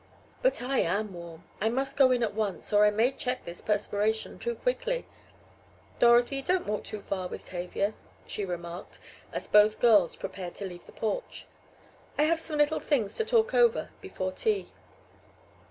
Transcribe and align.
But 0.41 0.63
I 0.63 0.79
am 0.79 1.13
warm! 1.13 1.43
I 1.61 1.69
must 1.69 1.95
go 1.95 2.09
in 2.09 2.23
at 2.23 2.33
once 2.33 2.73
or 2.73 2.87
I 2.87 2.89
may 2.89 3.11
check 3.11 3.45
this 3.45 3.61
perspiration 3.61 4.39
too 4.39 4.55
quickly. 4.55 5.05
Dorothy, 5.99 6.41
don't 6.41 6.65
walk 6.65 6.85
too 6.85 6.99
far 7.01 7.27
with 7.27 7.45
Tavia," 7.45 7.93
she 8.25 8.43
remarked, 8.43 8.97
as 9.31 9.45
both 9.45 9.79
girls 9.79 10.15
prepared 10.15 10.55
to 10.55 10.65
leave 10.65 10.87
the 10.87 10.91
porch, 10.91 11.45
"I 12.17 12.23
have 12.23 12.39
some 12.39 12.57
little 12.57 12.79
things 12.79 13.15
to 13.17 13.25
talk 13.25 13.53
over 13.53 13.91
before 14.01 14.31
tea." 14.31 14.65